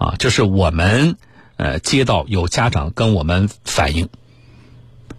[0.00, 1.18] 啊，就是我们
[1.56, 4.08] 呃接到有家长跟我们反映，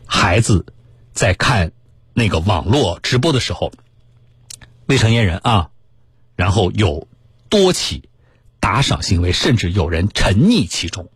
[0.07, 0.65] 孩子
[1.13, 1.71] 在看
[2.15, 3.71] 那个网络直播的时候，
[4.87, 5.69] 未成年人啊，
[6.35, 7.07] 然后有
[7.47, 8.09] 多起
[8.59, 11.11] 打赏行为，甚至有人沉溺其中。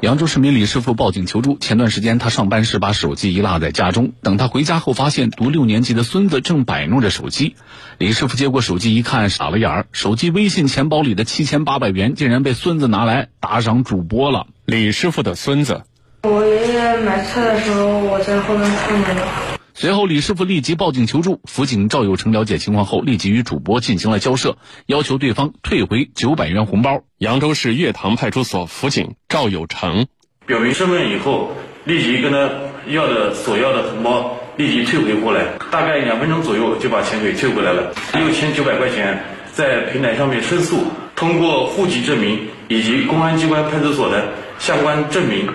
[0.00, 1.56] 扬州市民李师傅报警求助。
[1.58, 7.56] 前段时间，他上班时把手机遗落在家中，等他回家后，发现读六年级的孙子正摆弄着手机。
[7.96, 14.46] 李师傅接过手机一看，傻了眼儿，手机微信钱包里的七千八百元竟然被孙子拿来打赏主播了。
[14.66, 15.82] 李师傅的孙子，
[16.24, 19.55] 我爷爷买菜的时候，我在后面看着的。
[19.78, 21.42] 随后，李师傅立即报警求助。
[21.44, 27.02] 辅警赵有成了解情况后，立即与主播进行了交涉，要求对方退回九百元红包。
[27.18, 30.06] 扬州市月塘派出所辅警赵有成
[30.46, 31.52] 表明身份以后，
[31.84, 32.50] 立即跟他
[32.88, 37.92] 要的索要的红包立即退回过来，大概两分钟左右就把钱给退回来了。
[38.14, 45.46] 六千九百块钱在平台上面申诉，通过户籍证明以及公安机关派出所的相关证明，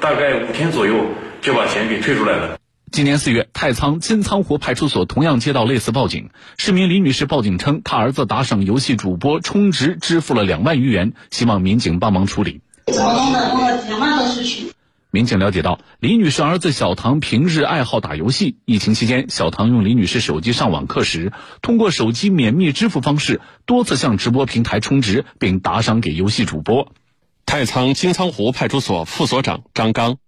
[0.00, 0.94] 大概五天左右
[1.40, 2.56] 就把钱给退出来了。
[2.94, 6.30] 今年四月，太仓金仓湖派出所同样接到类似报警。
[6.56, 12.60] 市民李女士报警称，她儿子打赏游戏主播充值支付了两万余元，希望民警帮忙处理。
[12.86, 13.48] 怎么弄的？
[13.48, 14.72] 弄了两万多出去。
[15.10, 18.58] 民警了解到，李女士儿子小唐平日爱好打游戏。
[18.64, 26.92] 疫情期间，小唐用李女士手机上网课时，通过手机免密支付方式，多次向直播平台充值，并打赏给游戏主播。
[27.44, 30.18] 太仓金仓湖派出所副所长张刚。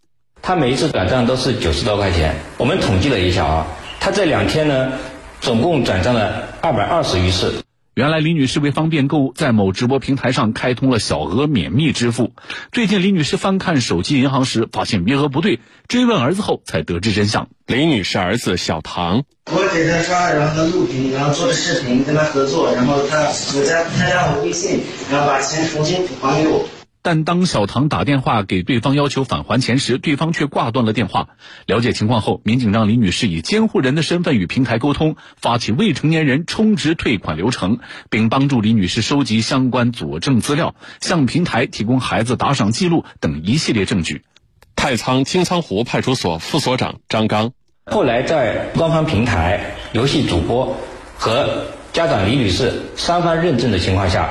[0.42, 3.67] 他每一次转账都是九十多块钱，我们统计了一下啊，
[3.98, 4.93] 他这两天呢，
[5.41, 7.53] 总共转账了二百二十余次。
[7.95, 12.33] 原来李女士为方便购物，在某直播平台上开通了小额免密支付。
[12.70, 17.48] 最近李女士翻看手机银行时，发现余额不对，追问儿子后才得知真相。
[17.67, 26.69] 李女士儿子小唐，我给他刷，然后他录屏，然后做的视频，跟他合作，然后他我加他加我微信，然后把钱重新还给我。
[27.07, 31.29] 但当小唐打电话给对方要求返还钱时，对方却挂断了电话。
[31.65, 37.78] 了解情况后，民警让李女士以监护人的身份与平台沟通，发起未成年人充值退款流程，
[38.11, 44.25] 并帮助李女士收集相关佐证资料，向平台提供孩子打赏记录等一系列证据。
[44.75, 47.53] 太仓青仓湖派出所副所长张刚，
[47.84, 50.77] 后来在官方平台、游戏主播
[51.16, 54.28] 和家长李女士三方认证的情况下。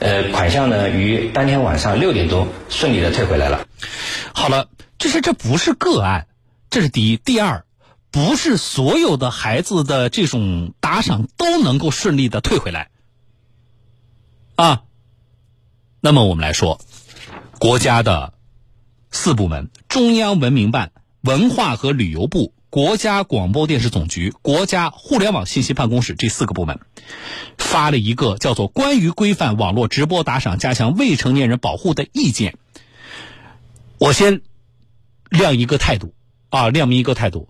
[0.00, 3.66] 呃，款项呢于当天晚上六点钟顺利的退回来了。
[4.32, 6.26] 好了，这是这不是个案，
[6.70, 7.16] 这是第一。
[7.16, 7.64] 第二，
[8.10, 12.90] 不是所有的孩子的这种打赏都能够顺利的退回来
[14.54, 14.82] 啊。
[16.00, 16.80] 那么我们来说，
[17.58, 18.34] 国家的
[19.10, 20.92] 四部门：中央文明办、
[21.22, 22.54] 文化和旅游部。
[22.70, 26.80] 国家广播电视总局、国家互联网信息办公室这四个部门
[27.56, 32.52] 发了一个叫做《关于规范网络直播打赏、加强未成年人保护的意见》。
[33.96, 34.42] 我先
[35.30, 36.12] 亮一个态度
[36.50, 37.48] 啊，亮明一个态度，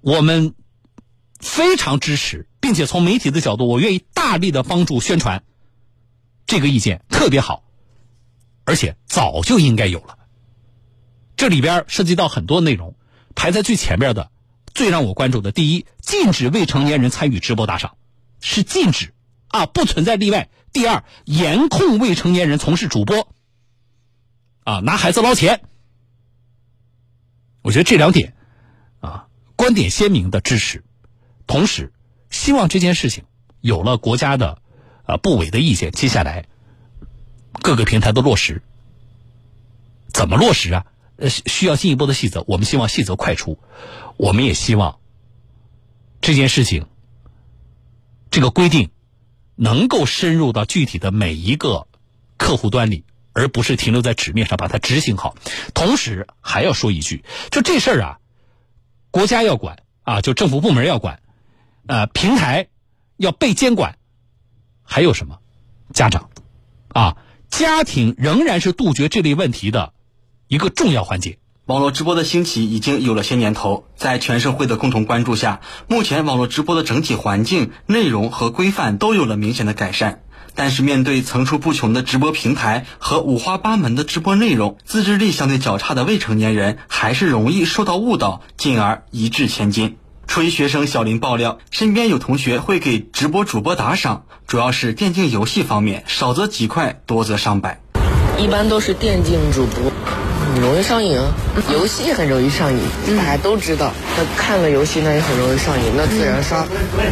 [0.00, 0.54] 我们
[1.40, 5.42] 非常支持，并且从媒体的角度，我愿意大力的帮助宣传
[6.46, 7.64] 这个意见，特别好，
[8.62, 10.18] 而且早就应该有了。
[11.34, 12.94] 这里边涉及到很多内容，
[13.34, 14.30] 排在最前边的。
[14.74, 17.96] 最让我关注的，第一，禁止未成年人参与直播打赏，
[18.40, 19.14] 是禁止
[19.48, 20.48] 啊，不存在例外。
[20.72, 23.28] 第二，严控未成年人从事主播，
[24.64, 25.60] 啊，拿孩子捞钱。
[27.60, 28.34] 我觉得这两点，
[29.00, 30.82] 啊，观点鲜明的支持，
[31.46, 31.92] 同时
[32.30, 33.24] 希望这件事情
[33.60, 34.62] 有了国家的
[35.04, 36.46] 啊部委的意见，接下来
[37.60, 38.62] 各个平台的落实，
[40.08, 40.86] 怎么落实啊？
[41.16, 43.58] 呃，需要进一步的细则，我们希望细则快出。
[44.16, 44.98] 我们也希望
[46.20, 46.86] 这件事情，
[48.30, 48.90] 这个规定
[49.54, 51.86] 能够深入到具体的每一个
[52.36, 55.36] 客户端里，而不是停留在纸面上，把它执行好。
[55.74, 58.18] 同时还要说一句，就这事儿啊，
[59.10, 61.20] 国家要管啊，就政府部门要管，
[61.86, 62.68] 呃，平台
[63.16, 63.98] 要被监管，
[64.82, 65.38] 还有什么？
[65.92, 66.30] 家长
[66.88, 67.18] 啊，
[67.50, 69.92] 家庭仍然是杜绝这类问题的
[70.52, 71.38] 一个重要环节。
[71.64, 80.20] 网络直播的兴起已经有了些年头，在全社会的共同关注下，目前网络直播的整体环境、内容和规范都有了明显的改善。
[80.54, 89.96] 但是，面对层出不穷的直播平台和五花八门的直播内容，自制力相对较差的未成年人还是容易受到误导，进而一掷千金。
[90.26, 97.80] 初一学生小林爆料，身边有同学会给直播主播打赏，主要是电竞游戏方面，少则几块，多则上百。
[98.38, 99.90] 一般都是电竞主播。
[100.60, 101.32] 容易上瘾啊，
[101.72, 102.78] 游戏很容易上瘾，
[103.16, 103.92] 大家都知道。
[104.16, 106.66] 那看了游戏，那也很容易上瘾，那自然刷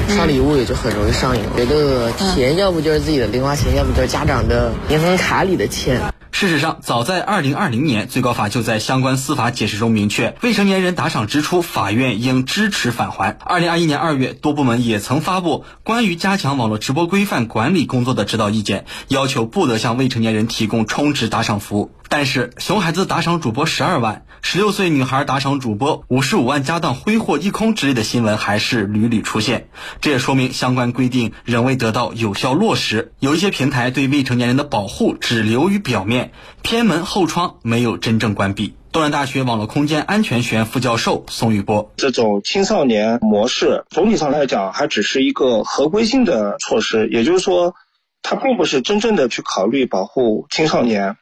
[0.08, 1.42] 刷礼物也就很容易上瘾。
[1.56, 6.00] 觉得钱要不就是自己的零花钱，要不就是家长的银行卡里的钱。
[6.32, 13.36] 事实上，早在二零二零年，最高法就在相关司法解释中明确，未成年人打赏支出，法院应支持返还。
[13.44, 21.90] 二零二一年二月，多部门也曾发布关于加强网络直播规范管理工作的指导意见，要求不得向未成年人提供充值打赏服务。
[22.08, 29.68] 但是，熊孩子打赏主播十二万，十六岁女孩打赏主播五十五万家当挥霍一空之类的新闻还是屡屡出现。
[30.00, 33.12] 这也说明相关规定仍未得到有效落实。
[33.20, 36.19] 有一些平台对未成年人的保护只流于表面，
[36.62, 38.74] 偏门后窗没有真正关闭。
[38.92, 47.74] 东南大学网络空间安全学院副教授宋玉波：这种青少年模式，总体上来讲，还只是一个合规性的措施，也就是说，
[48.22, 51.16] 它并不是真正的去考虑保护青少年。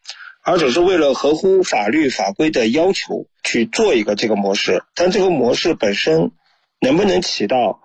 [0.45, 6.31] 而只是为了合乎法律法规的要求去做一个这个模式，但这个模式本身
[6.81, 7.81] 能不能起到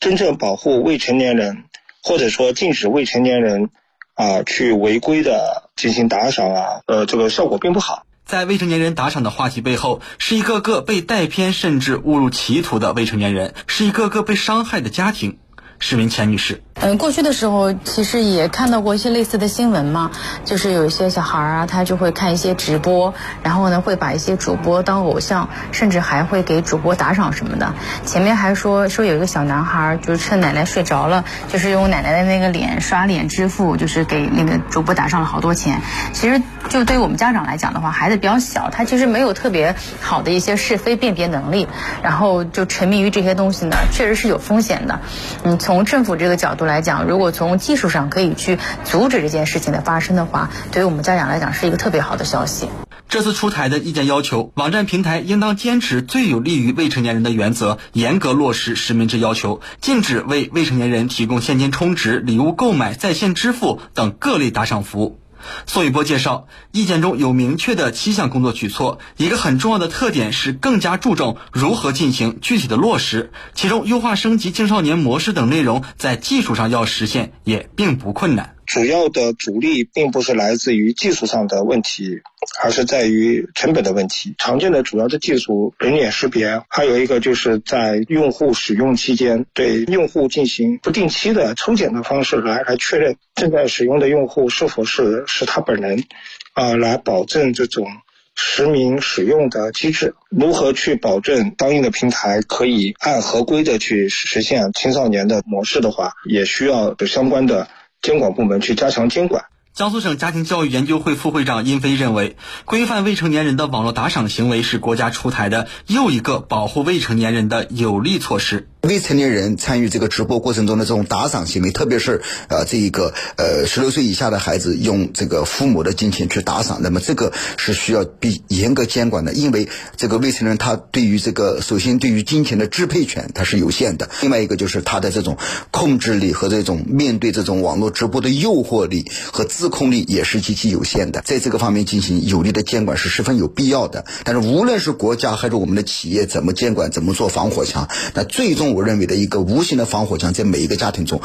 [0.00, 1.62] 真正保护未成年人，
[2.02, 3.70] 或者说禁止未成年人
[4.18, 8.02] 啊去违规的进行打赏啊，呃，这个效果并不好。
[8.24, 15.38] 在未成年人打赏的话题背后，是一个个被带偏甚至误入歧途的未成年人，是一个个被伤害的家庭。
[15.78, 16.62] 市民钱女士。
[16.80, 20.12] 嗯，过去的时候其实也看到过一些类似的新闻嘛，
[20.44, 27.74] 就是有一些小孩儿啊，他就会看一些直播，然后呢会把一些主播当偶像，甚至还会给主播打赏什么的。
[28.06, 35.80] 前面还说说有一个小男孩儿，就是趁奶奶睡着了，就是用奶奶的那个脸刷脸支付，就是给那个主播打上了好多钱。
[36.12, 41.66] 其实就对于我们家长来讲的话，孩子比较小，他其实没有特别好的一些是非辨别能力，
[42.04, 45.00] 然后就沉迷于这些东西呢，确实是有风险的。
[45.42, 46.67] 嗯，从政府这个角度。
[46.68, 52.68] 来讲，如果从技术上可以去阻止这件事情的发生的话，对于我们家长来讲是一个特别好的消息。
[53.08, 65.18] 这次出台的意见要求，网站平台应当坚持最有利于未成年人的原则，严格落实实名制要求，禁止为未成年人提供现金充值、礼物购买、在线支付等各类打赏服务。
[65.66, 73.32] 宋宇波介绍，意见中有明确的七项工作举措，一个很重要的特点是更加注重如何进行具体的落实。
[73.54, 78.57] 其中，优化升级青少年模式等内容，在技术上要实现也并不困难。
[78.68, 82.20] 主要的阻力并不是来自于技术上的问题，
[82.62, 84.34] 而是在于成本的问题。
[84.36, 96.04] 常见的主要的技术，人脸识别，还有一个就是在用户使用期间对用户进行不定期的抽检的方式来来确认正在使用的用户是否是是他本人，
[96.52, 97.86] 啊，来保证这种
[98.34, 100.14] 实名使用的机制。
[100.28, 107.66] 如何去保证相应的平台可以按合规的去实现青少年的模式的话，也需要相关的。
[108.02, 109.44] 监管部门去加强监管。
[109.74, 118.68] 江苏省家庭教育研究会副会长殷飞认为，规范未成年人的网络打赏行为是国家出台的又一个保护未成年人的有力措施。
[118.82, 135.36] 未成年人参与这个直播过程中的这种打赏行为，特别是呃这一个呃十六岁以下的孩子用这个父母的金钱去打赏，那么这个是需要比严格监管的，因为这个未成年人他对于这个首先对于金钱的支配权他是有限的，另外一个就是他的这种
[135.72, 144.04] 控制力和这种面对这种网络直播的诱惑力和自控力也是极其有限的，在这个方面进行有力的监管是十分有必要的。
[144.22, 148.67] 但是无论是国家还是我们的企业怎么监管，怎么做防火墙，那最终。
[148.74, 151.20] 我认为的一个无形的防火墙，在每一个家庭中，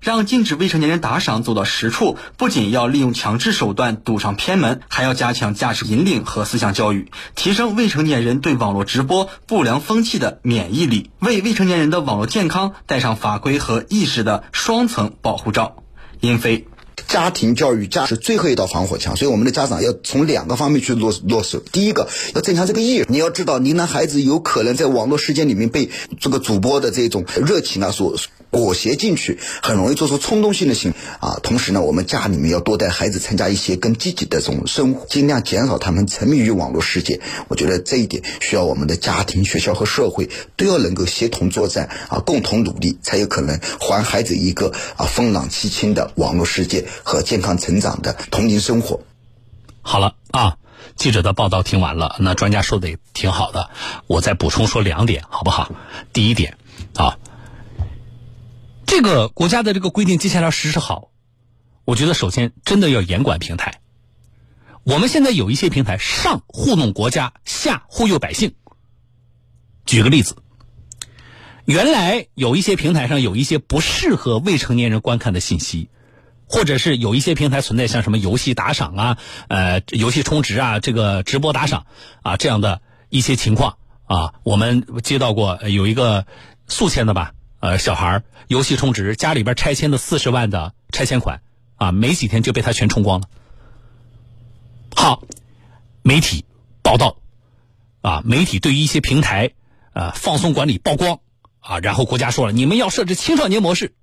[0.00, 15.76] 让禁止未成年人打赏走到实处，不仅要利用强制手段堵上偏门，还要加强价值引领和思想教育，提升未成年人对网络直播不良风气的免疫力，为未成年人的网络健康戴上法规和意识的双层保护罩。
[16.20, 16.66] 英飞。
[17.08, 21.58] 家庭教育家是最后一道防火墙，所以我们的家长要从两个方面去落落手。
[21.72, 25.90] 第一个要增强这个意识，你要知道，您的孩子有可能在网络世界里面被
[26.20, 28.16] 这个主播的这种热情啊所。
[28.52, 31.40] 裹挟进去，很容易做出冲动性的行为啊。
[31.42, 37.20] 同时呢，我们家里面要多带孩子参加一些更积极的这种生活，尽量减少他们沉迷于网络世界。
[37.48, 49.00] 我觉得这一点需要我们的家庭、学校和社会都要能够协同作战啊，共同努力，才有可能还孩子一个啊风朗气清的网络世界和健康成长的童年生活。
[49.80, 50.56] 好了啊，
[50.94, 53.70] 记者的报道听完了，那专家说的也挺好的，
[54.06, 55.72] 我再补充说两点，好不好？
[56.12, 56.58] 第一点
[56.96, 57.16] 啊。
[58.94, 61.12] 这个国家的这个规定接下来实施好，
[61.86, 63.80] 我觉得首先真的要严管平台。
[64.84, 68.54] 我们现在有一些平台上糊弄国家，下忽悠百姓。
[69.86, 70.36] 举个例子，
[71.64, 75.88] 原来有一些平台上有一些不适合未成年人观看的信息，
[76.44, 79.18] 或者是有一些平台存在像什么游戏打赏啊、
[79.48, 81.86] 呃游戏充值啊、这个直播打赏
[82.20, 86.26] 啊这样的一些情况啊，我们接到过有一个
[86.68, 87.32] 宿迁的吧。
[87.62, 91.40] 呃，小孩游戏充值，家里边拆迁的四十万的拆迁款，
[91.76, 93.28] 啊，没几天就被他全充光了。
[94.96, 95.22] 好。
[96.04, 96.44] 媒体
[96.82, 97.16] 报道
[98.00, 99.52] 啊，媒体对于一些平台
[99.92, 101.20] 啊放松管理曝光
[101.60, 103.94] 啊，然后国家说了，你们要设置青少年模式，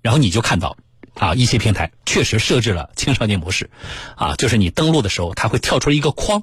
[0.00, 0.76] 然后你就看到。
[1.14, 3.70] 啊，一些平台确实设置了青少年模式，
[4.16, 6.42] 啊，就是你登录的时候，它会跳出一个框，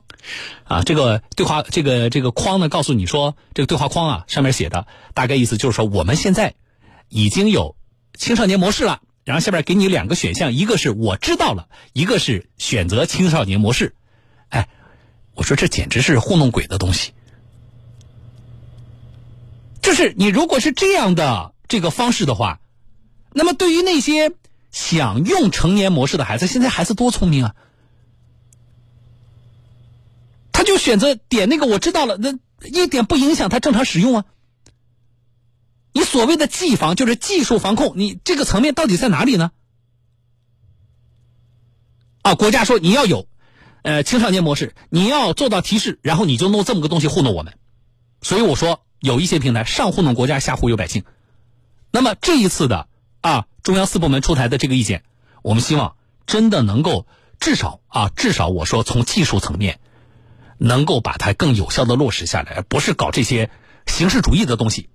[0.64, 4.86] 啊，这个对话这个这个框呢，告诉你说这个对话框啊，上面写的
[5.16, 6.54] 大概意思就是说，我们现在
[7.10, 7.76] 已经有
[8.14, 13.96] 青少年模式了，然后下边给你两个选项，一个是我知道了，一个是选择青少年模式，
[14.50, 14.70] 哎，
[15.34, 17.12] 我说这简直是糊弄鬼的东西，
[19.82, 22.60] 就是你如果是这样的这个方式的话，
[23.34, 24.32] 那么对于那些。
[24.72, 27.56] 想用成年模式的孩子，现在孩子多聪明啊！
[30.52, 32.34] 他就选择点那个，我知道了，那
[32.68, 34.26] 一点不影响他正常使用啊。
[35.94, 39.52] 你所谓的技防就是技术防控，你这个层面到底在哪里呢？
[42.22, 43.28] 啊，国家说你要有，
[43.82, 47.58] 呃，青少年模式，你要做到提示，然后你就弄这么个东西糊弄我们。
[48.22, 51.06] 所以我说，有一些平台上糊弄国家，下忽悠百姓。
[51.92, 52.88] 那么这一次的。
[53.22, 55.04] 啊，中央四部门出台的这个意见，
[55.42, 57.06] 我们希望真的能够
[57.40, 59.80] 至少啊，至少我说从技术层面，
[60.58, 63.50] 能够把它更有效的落实下来，而不是搞这些
[63.86, 64.90] 形式主义的东西。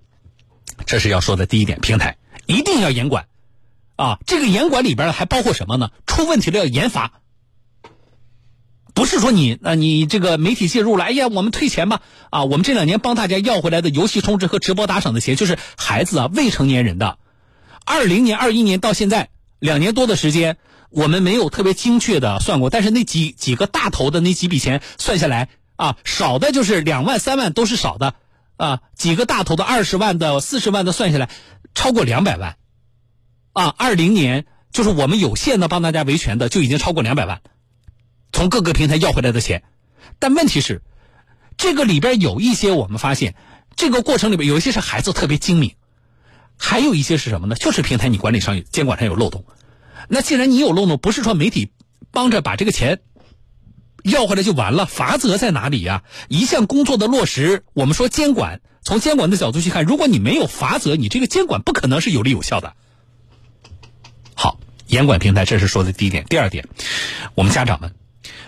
[0.86, 2.16] 这是要说的第一点，平台
[2.46, 3.26] 一定要严管
[3.96, 4.18] 啊。
[4.26, 5.90] 这个严管里边还包括什么呢？
[6.06, 7.20] 出问题了要严罚，
[8.94, 17.18] 不是说你啊，你这个媒体介入了，哎呀，我们退钱吧啊，我们这两年帮大家要回来的游戏充值和直播打赏的钱，就是孩子啊，未成年人的。
[17.84, 20.56] 二零年、二一年到现在两年多的时间，
[20.90, 28.14] 我们没有特别精确的算过，但是那几几个大头的那几笔钱算下来啊，少的就是两万、三万都是少的
[28.56, 31.28] 啊，几个大头的二十万的、四十万的算下来
[31.74, 32.56] 超过两百万
[33.52, 33.74] 啊。
[33.76, 37.42] 二零年就是我们有限的帮大家维权的就已经超过两百万，
[38.32, 39.62] 从各个平台要回来的钱，
[40.18, 40.82] 但问题是
[41.56, 43.34] 这个里边有一些我们发现，
[43.76, 45.74] 这个过程里边有一些是孩子特别精明。
[46.56, 47.54] 还有一些是什么呢？
[47.56, 49.44] 就是平台你管理上有监管上有漏洞。
[50.08, 51.72] 那既然你有漏洞，不是说媒体
[52.10, 53.00] 帮着把这个钱
[54.02, 54.86] 要回来就完了？
[54.86, 56.04] 罚则在哪里呀？
[56.28, 62.74] 一项工作的落实，我们说监管，从监管的角度去看，如果你没有罚则，你这个监管不可能是有力有效的。
[64.34, 66.24] 好，严管平台，这是说的第一点。
[66.24, 66.68] 第二点，
[67.34, 67.94] 我们家长们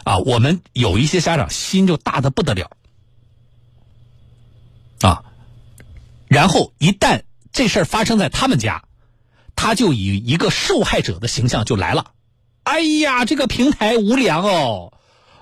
[0.05, 2.71] 啊，我们有一些家长心就大的不得了
[5.01, 5.25] 啊，
[6.29, 7.23] 然后一旦。
[7.57, 8.85] 这事儿发生在他们家，
[9.57, 12.11] 他就以一个受害者的形象就来了。
[12.65, 14.93] 哎呀，这个平台无良哦，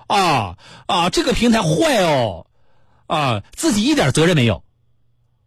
[0.07, 0.55] 啊
[0.85, 2.47] 啊，这个平台坏哦，
[3.07, 4.63] 啊，自己一点责任没有，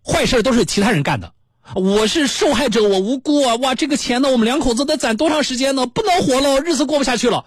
[0.04, 1.32] 坏事都是其他人干的。
[1.74, 3.54] 我是受害者，我无辜啊！
[3.54, 5.86] 哇，这个钱呢，我们两口子得攒多长时间呢？
[5.86, 7.46] 不能活了，日子过不下去了。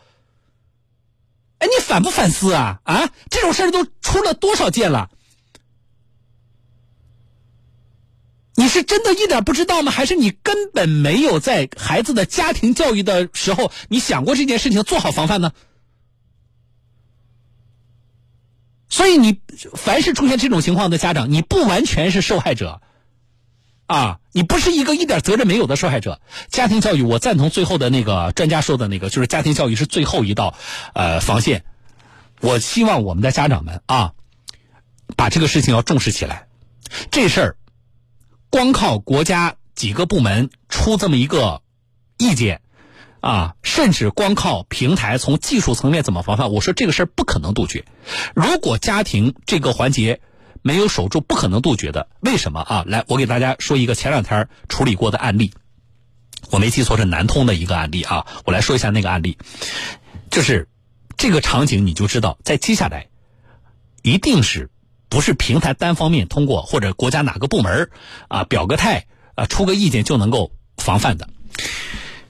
[1.60, 2.80] 哎，你反不反思啊？
[2.86, 5.12] 啊，这种事儿都出了多少件了？
[8.55, 9.91] 你是真的一点不知道吗？
[9.91, 15.53] 还是你根本没有在孩子的家庭教育的时候，你想过这件事情做好防范呢？
[18.89, 19.39] 所以你
[19.74, 22.81] 凡是出现这种情况的家长，你不完全是受害者，
[23.88, 26.20] 啊，你不是一个一点责任没有的受害者。
[26.50, 30.55] 家庭教育，我赞同最后的那个专家说的那个，就是家庭教育是最后一道
[30.93, 31.63] 呃防线。
[32.41, 34.12] 我希望我们的家长们啊，
[35.15, 36.48] 把这个事情要重视起来，
[37.12, 37.55] 这事儿。
[38.51, 41.62] 光靠国家几个部门出这么一个
[42.17, 42.62] 意见，
[43.22, 47.86] 啊，甚至光靠平台从技术层面怎么防范，我说这个事儿不可能杜绝。
[48.36, 50.20] 如果家庭这个环节
[50.62, 52.10] 没有守住，不可能杜绝的。
[52.20, 52.84] 为什么啊？
[52.86, 55.53] 来，我给大家说一个前两天处理过的案例，
[56.50, 58.27] 我没记错是南通的一个案例啊。
[58.46, 59.38] 我来说一下那个案例，
[60.29, 60.67] 就是
[61.15, 63.08] 这个场景你就知道，在接下来
[64.01, 64.70] 一定是。
[65.12, 67.91] 不是平台单方面通过或者国家哪个部门
[68.30, 71.27] 啊表个态啊出个意见就能够防范的。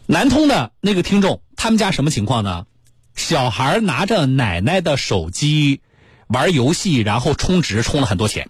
[0.08, 2.66] 南通的那个听众，他们家什么情况呢？
[3.14, 5.82] 小孩拿着奶奶的手机
[6.28, 8.50] 玩游戏，然后充值充了很多钱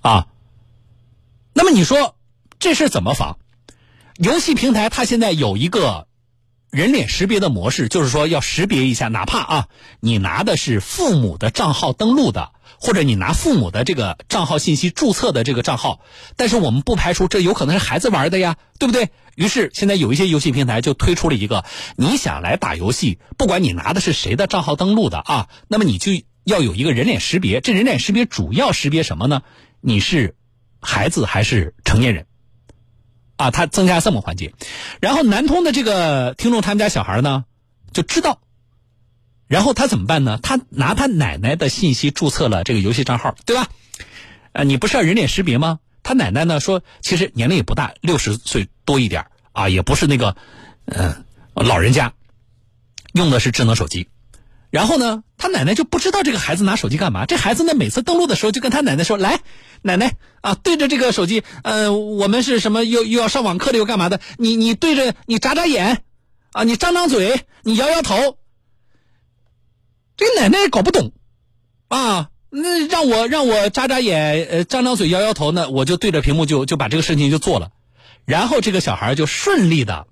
[0.00, 0.28] 啊。
[1.54, 2.14] 那么你说
[2.60, 3.36] 这事怎么防？
[4.16, 6.06] 游戏平台它现在有一个
[6.70, 9.68] 人脸识别的模式，就是说要识别一下，哪怕啊
[9.98, 12.52] 你拿的是父母的账号登录的。
[12.82, 16.00] 或者你拿父母的这个账号信息注册的这个账号，
[16.34, 19.10] 但是我们不排除这有可能是孩子玩的呀，对不对？
[19.36, 21.64] 于是现在有一些游戏平台就推出了一个，
[21.96, 26.10] 你想来打游戏，不管你拿的是谁的账号登录的啊，那么你就
[26.42, 27.60] 要有一个人脸识别。
[27.60, 29.42] 这人脸识别主要识别什么呢？
[29.80, 30.34] 你是
[30.80, 32.26] 孩子还是成年人？
[33.36, 34.54] 啊，它增加这么环节。
[35.00, 37.44] 然后南通的这个听众他们家小孩呢
[37.92, 38.40] 就知道。
[39.52, 40.40] 然后他怎么办呢？
[40.42, 43.68] 他拿他奶奶的信息注册了这个游戏账号，对吧？
[44.54, 45.78] 呃，你不是要人脸识别吗？
[46.02, 50.34] 他奶奶呢说，其实年龄也不大，六十岁多一点啊，也不是那个，
[50.86, 52.14] 嗯、老人家，
[53.12, 54.08] 用的是智能手机。
[54.70, 57.26] 然后呢，他奶奶就不知道这个孩子拿手机干嘛。
[57.26, 59.40] 这孩子呢，每次登录的时候就跟他奶奶说：“来，
[59.82, 64.18] 奶奶啊，对着这个手机，呃，我们是什么又又要上网课了又干嘛的？
[64.38, 66.04] 你你对着你眨眨眼，
[66.52, 68.38] 啊，你张张嘴，你摇摇头。”
[70.22, 71.12] 这奶奶也搞不懂，
[71.88, 77.72] 啊，那让我让我眨眨眼，呃，张张嘴，摇摇头呢，我就对着屏幕就就把这个事情就做了，
[78.24, 80.06] 然后这个小孩就顺利的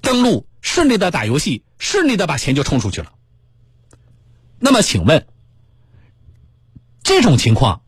[0.00, 3.12] 登录，顺利的打游戏，顺利的把钱就充出去了。
[4.58, 5.24] 那么，请问
[7.04, 7.82] 这种情况，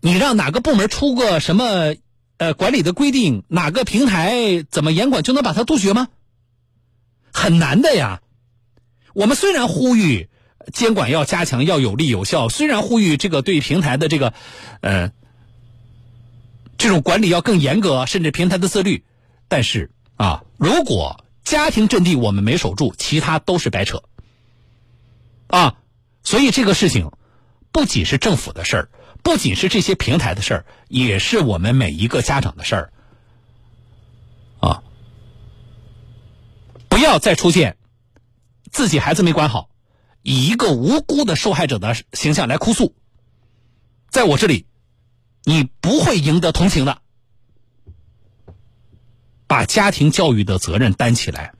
[0.00, 1.94] 你让哪个部门出个什么
[2.38, 6.08] 呃管理的规定，哪个平台怎么严管就能把它杜绝吗？
[7.32, 8.20] 很难的呀。
[9.14, 10.28] 我们虽然呼吁
[10.72, 14.34] 监管要加强，要有力有效，虽然呼吁这个对平台的这个
[14.82, 15.12] 呃
[16.76, 19.04] 这种管理要更严格，甚至平台的自律，
[19.48, 24.02] 但是啊，如果家庭阵地我们没守住，其他都是白扯
[25.46, 25.76] 啊。
[26.22, 27.10] 所以这个事情
[27.70, 28.88] 不仅是政府的事儿，
[29.22, 32.92] 不仅是这些平台的事儿，也是我们每一个家长的事儿
[34.60, 34.82] 啊。
[36.88, 37.76] 不要再出现
[38.74, 39.70] 自己孩子没管好，
[40.22, 42.92] 以一个无辜的受害者的形象来哭诉，
[44.10, 44.66] 在我这里，
[45.44, 46.98] 你不会赢得同情的。
[49.46, 51.52] 把家庭教育的责任担起来，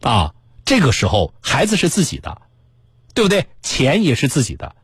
[0.00, 0.34] 啊，
[0.64, 2.42] 这个时候孩子是自己的，
[3.14, 3.46] 对不对？
[3.62, 4.74] 钱也是自己的，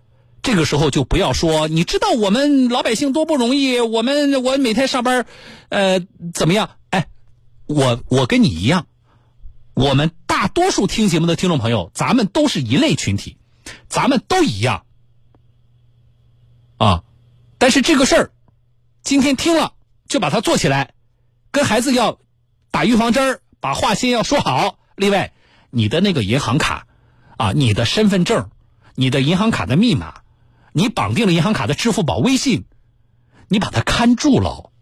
[0.41, 5.27] 这个时候就不要说，你知道我们老百姓多不容易，我们我每天上班，
[5.71, 5.99] 呃，
[6.33, 6.77] 怎么样？
[6.91, 7.09] 哎，
[7.67, 8.87] 我我跟你一样，
[9.75, 13.37] 我们大多数听节目的听众朋友，咱们都是一类群体，
[13.89, 14.87] 咱们都一样，
[16.79, 17.03] 啊，
[17.59, 18.31] 但是这个事儿，
[19.03, 19.75] 今天听了
[20.07, 20.95] 就把它做起来。
[21.51, 22.19] 跟孩子要
[22.71, 24.79] 打预防针儿，把话先要说好。
[24.97, 25.33] 另外，
[25.71, 26.87] 你的那个银行卡
[27.37, 28.51] 啊，你的身份证，
[28.95, 30.23] 你的银行卡的密码，
[30.73, 32.65] 你绑定了银行卡的支付宝、微信，
[33.49, 34.73] 你把它看住了。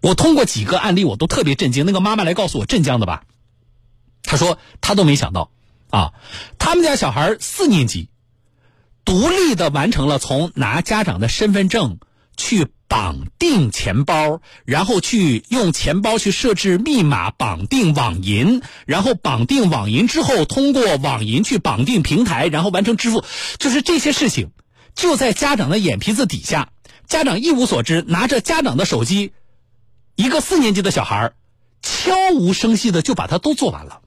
[0.00, 1.86] 我通过几个案例，我都特别震惊。
[1.86, 3.24] 那个妈妈来告诉我镇江的吧，
[4.22, 5.50] 她说她都没想到
[5.90, 6.12] 啊，
[6.58, 8.08] 他们家小孩四年级，
[9.04, 11.98] 独立的完成了从拿家长的身份证
[12.36, 12.68] 去。
[12.90, 23.24] 绑定钱包，然后去用钱包去设置密码，绑定网银，然后绑定网银之后，通过网银去绑定平台，然后完成支付，
[23.58, 24.50] 就是这些事情，
[24.96, 26.70] 就在家长的眼皮子底下，
[27.06, 29.30] 家长一无所知，拿着家长的手机，
[30.20, 31.32] 一个四年级的小孩，
[31.80, 34.02] 悄无声息的就把它都做完了。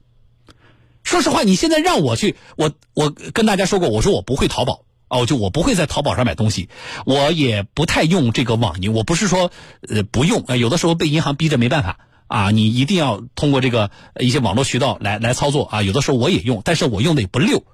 [1.02, 4.84] 说实话，你现在让我去，我我跟大家说过，我说我不会淘宝。
[5.08, 6.68] 哦，就我不会在淘宝上买东西，
[7.04, 8.92] 我也不太用这个网银。
[8.92, 9.50] 我不是说
[9.88, 11.98] 呃不用啊，有的时候被银行逼着没办法
[12.28, 15.82] 啊，你一定要通过这个一些网络渠道来来操作啊。
[15.82, 17.64] 有的时候我也用，但是我用的也不溜。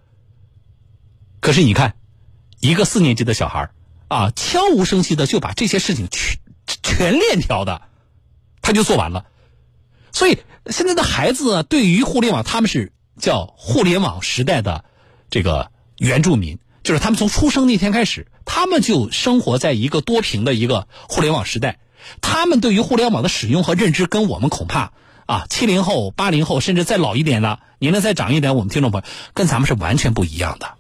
[1.41, 1.95] 可是你看，
[2.59, 3.71] 一个四年级的小孩
[4.09, 6.39] 啊，悄无声息的就把这些事情全
[6.83, 7.83] 全链条的，
[8.63, 9.27] 他就做完了。
[10.13, 14.85] 所以现在的孩子对于互联网，他们是叫互联网时代的
[15.31, 16.59] 这个原住民。
[16.83, 21.79] 就是他们从出生那天开始，他们就生活在一个多屏的一个互联网时代。
[22.23, 24.93] 他们对于互联网的使用和认知，跟我们恐怕
[25.27, 30.73] 啊，七零后、八零后，甚至再老一点的，年龄再长一点，我们听众朋友跟咱们是完全不一样的。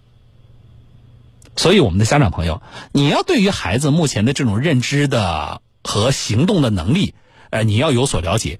[1.54, 2.62] 所以，我们的家长朋友，
[2.92, 7.14] 你要对于孩子目前的这种认知的和行动的能力，
[7.50, 8.58] 呃，你要有所了解。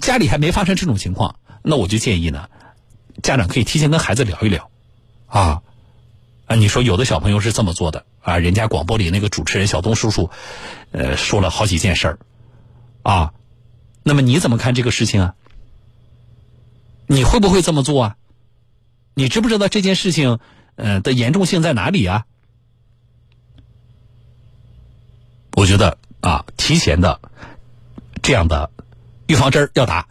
[0.00, 2.48] 家里还没发生这种情况，那我就建议呢，
[3.22, 4.70] 家长可以提前跟孩子聊一聊，
[5.26, 5.62] 啊。
[6.46, 8.36] 啊，你说有的小朋友是这么做的啊？
[8.36, 10.28] 人家广播里那个主持人小东叔叔，
[10.90, 12.18] 呃，说了好几件事儿，
[13.02, 13.32] 啊，
[14.02, 15.34] 那么你怎么看这个事情啊？
[17.06, 18.16] 你会不会这么做啊？
[19.14, 20.38] 你知不知道这件事情
[20.76, 22.26] 呃的严重性在哪里啊？
[25.56, 27.22] 我觉得啊，提前的
[28.24, 28.70] 这样的
[29.26, 30.08] 预防针要打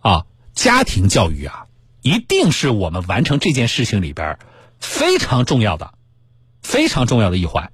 [0.00, 1.66] 啊，家庭教育啊，
[2.02, 4.38] 一定是我们完成这件事情里边。
[4.78, 5.94] 非常重要的，
[6.60, 7.72] 非常重要的一环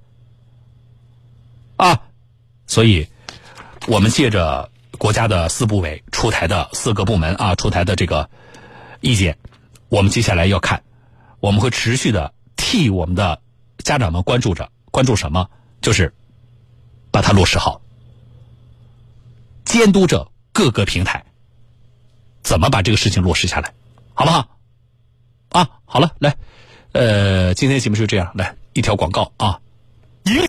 [1.75, 2.03] 啊！
[2.65, 3.09] 所以，
[3.87, 8.29] 我们借着国家的四部委出台的四个部门啊出台的这个
[9.01, 9.37] 意见，
[9.89, 10.83] 我们接下来要看，
[11.41, 13.41] 我们会持续的替我们的
[13.79, 15.49] 家长们关注着，关注什么？
[15.81, 16.13] 就是
[17.11, 17.81] 把它落实好，
[19.71, 21.23] 监督着各个平台，
[22.43, 23.73] 怎么把这个事情落实下来，
[24.13, 24.57] 好不好？
[25.47, 26.35] 啊，好了，来，
[26.91, 29.61] 呃，今天节目就这样，来一条广告啊，